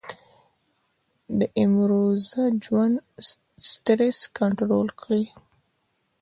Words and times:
د 1.39 1.41
امروزه 1.65 2.43
ژوند 2.63 2.95
سټرېس 3.69 4.19
کنټرول 4.37 4.87
کړي- 5.01 5.23